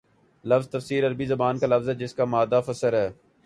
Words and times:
لفظ 0.45 0.67
تفسیر 0.69 1.07
عربی 1.07 1.25
زبان 1.25 1.57
کا 1.57 1.67
لفظ 1.67 1.89
ہے 1.89 1.93
جس 1.95 2.13
کا 2.13 2.25
مادہ 2.25 2.61
فسر 2.65 2.93
ہے 2.93 3.09